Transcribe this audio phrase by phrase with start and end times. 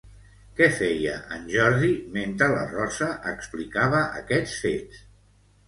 [0.59, 5.09] Què feia en Jordi mentre la Rosa explicava aquests fets?